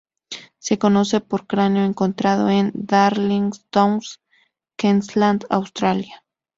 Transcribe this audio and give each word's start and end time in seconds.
Se 0.57 0.79
conoce 0.79 1.21
por 1.21 1.41
un 1.41 1.45
cráneo 1.45 1.85
encontrado 1.85 2.49
en 2.49 2.71
Darling 2.73 3.51
Downs, 3.71 4.19
Queensland, 4.75 5.45
Australia. 5.51 6.23